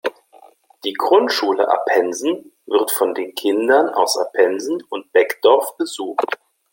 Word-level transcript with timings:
Die 0.83 0.93
Grundschule 0.93 1.69
Apensen 1.69 2.53
wird 2.65 2.89
von 2.89 3.13
den 3.13 3.35
Kindern 3.35 3.87
aus 3.89 4.17
Apensen 4.17 4.81
und 4.89 5.11
Beckdorf 5.11 5.77
besucht. 5.77 6.39